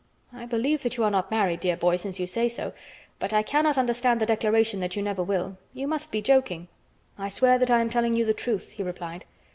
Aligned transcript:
"I 0.33 0.47
believe 0.47 0.81
that 0.81 0.97
you 0.97 1.03
are 1.03 1.11
not 1.11 1.29
married, 1.29 1.59
dear 1.59 1.77
boy, 1.77 1.95
since 1.95 2.19
you 2.19 2.25
say 2.25 2.49
so, 2.49 2.73
but 3.19 3.33
I 3.33 3.43
cannot 3.43 3.77
understand 3.77 4.19
the 4.19 4.25
declaration 4.25 4.79
that 4.79 4.95
you 4.95 5.03
never 5.03 5.21
will. 5.21 5.57
You 5.75 5.87
must 5.87 6.11
be 6.11 6.23
joking." 6.23 6.69
"I 7.19 7.29
swear 7.29 7.59
that 7.59 7.69
I 7.69 7.81
am 7.81 7.89
telling 7.91 8.15
you 8.15 8.25
the 8.25 8.33
truth," 8.33 8.71
he 8.71 8.81
replied. 8.81 9.25